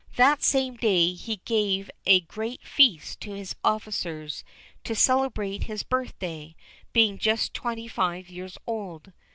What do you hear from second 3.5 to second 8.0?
officers to celebrate his birthday, being just twenty